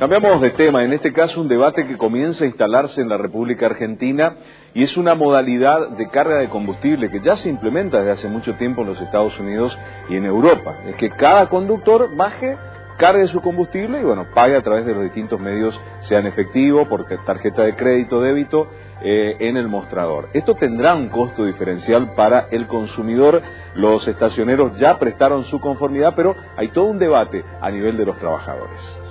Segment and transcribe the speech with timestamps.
[0.00, 3.66] Cambiamos de tema, en este caso un debate que comienza a instalarse en la República
[3.66, 4.32] Argentina
[4.72, 8.54] y es una modalidad de carga de combustible que ya se implementa desde hace mucho
[8.54, 9.78] tiempo en los Estados Unidos
[10.08, 10.74] y en Europa.
[10.86, 12.56] Es que cada conductor baje,
[12.96, 17.04] cargue su combustible y bueno, pague a través de los distintos medios, sean efectivo, por
[17.26, 18.68] tarjeta de crédito, débito,
[19.02, 20.30] eh, en el mostrador.
[20.32, 23.42] Esto tendrá un costo diferencial para el consumidor.
[23.74, 28.16] Los estacioneros ya prestaron su conformidad, pero hay todo un debate a nivel de los
[28.16, 29.09] trabajadores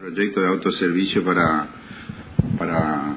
[0.00, 1.68] proyecto de autoservicio para,
[2.56, 3.16] para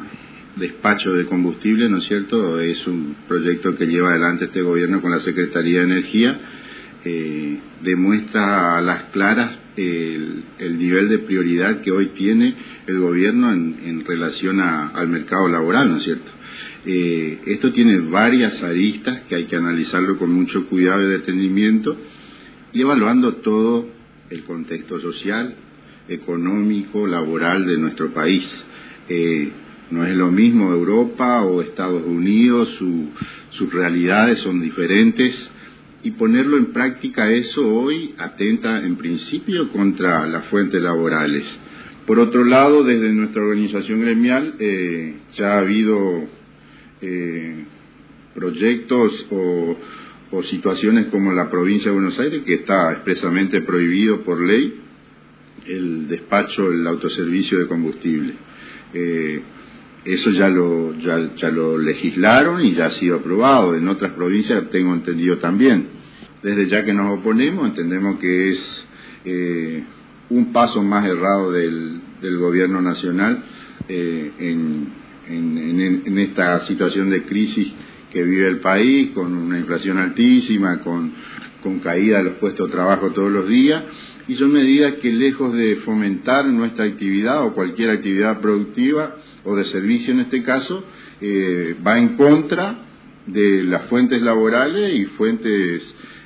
[0.58, 2.60] despacho de combustible, ¿no es cierto?
[2.60, 6.40] Es un proyecto que lleva adelante este gobierno con la Secretaría de Energía.
[7.06, 10.44] Eh, demuestra a las claras el,
[10.78, 12.54] nivel de prioridad que hoy tiene
[12.86, 16.32] el gobierno en, relación al mercado laboral, ¿no es cierto?
[16.86, 21.96] Eh, esto tiene varias aristas que hay que analizarlo con mucho cuidado y detenimiento
[22.74, 23.88] y evaluando todo
[24.30, 25.56] el contexto social,
[26.08, 28.48] económico, laboral de nuestro país.
[29.10, 29.52] Eh,
[29.92, 32.70] no es lo mismo Europa o Estados Unidos,
[33.52, 35.36] sus realidades son diferentes
[36.02, 41.44] y ponerlo en práctica eso hoy atenta en principio contra las fuentes laborales.
[42.08, 46.28] Por otro lado, desde nuestra organización gremial eh, ya ha habido
[47.02, 47.66] eh,
[48.34, 49.78] proyectos o
[50.50, 54.74] situaciones como la provincia de Buenos Aires, que está expresamente prohibido por ley,
[55.68, 58.34] el despacho, el autoservicio de combustible.
[58.94, 59.42] Eh,
[60.06, 63.76] eso ya lo, ya, lo legislaron y ya ha sido aprobado.
[63.76, 65.88] En otras provincias tengo entendido también.
[66.42, 68.86] Desde ya que nos oponemos, entendemos que es
[69.24, 69.84] eh,
[70.30, 73.44] un paso más errado del, del gobierno nacional
[73.88, 74.88] eh, en,
[75.28, 77.72] en, esta situación de crisis
[78.12, 81.14] que vive el país, con una inflación altísima, con,
[81.62, 83.84] con caída de los puestos de trabajo todos los días
[84.28, 89.66] y son medidas que lejos de fomentar nuestra actividad o cualquier actividad productiva o de
[89.66, 90.84] servicio en este caso,
[91.22, 92.76] eh, va en contra
[93.28, 95.84] de las fuentes laborales y fuentes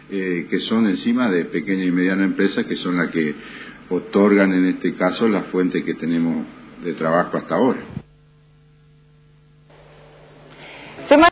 [0.10, 3.36] eh, que son encima de pequeña y mediana empresas que son las que
[3.90, 6.46] otorgan en este caso las fuentes que tenemos
[6.84, 7.97] de trabajo hasta ahora.